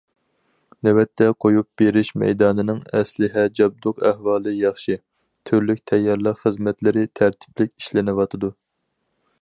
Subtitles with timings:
[0.85, 4.97] نۆۋەتتە قويۇپ بېرىش مەيدانىنىڭ ئەسلىھە جابدۇق ئەھۋالى ياخشى،
[5.51, 8.53] تۈرلۈك تەييارلىق خىزمەتلىرى تەرتىپلىك ئىشلىنىۋاتىدۇ.